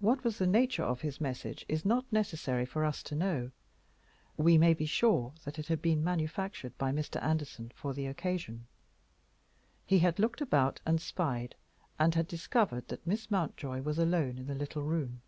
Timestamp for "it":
1.68-1.74, 5.58-5.66